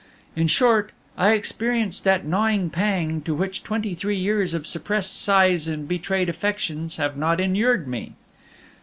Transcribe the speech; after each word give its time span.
In 0.35 0.47
short, 0.47 0.93
I 1.15 1.33
experienced 1.33 2.05
that 2.05 2.25
gnawing 2.25 2.71
pang 2.71 3.21
to 3.21 3.35
which 3.35 3.61
twenty 3.61 3.93
three 3.93 4.17
years 4.17 4.55
of 4.55 4.65
suppressed 4.65 5.21
sighs 5.21 5.67
and 5.67 5.87
betrayed 5.87 6.27
affections 6.27 6.95
have 6.95 7.15
not 7.15 7.39
inured 7.39 7.87
me. 7.87 8.13